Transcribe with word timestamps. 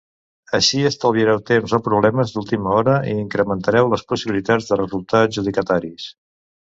Així 0.59 0.79
estalviareu 0.89 1.41
temps 1.49 1.75
o 1.77 1.79
problemes 1.87 2.33
d'última 2.37 2.73
hora 2.79 2.95
i 3.11 3.13
incrementareu 3.23 3.91
les 3.91 4.05
possibilitats 4.13 4.71
de 4.71 4.79
resultar 4.81 5.21
adjudicataris. 5.27 6.09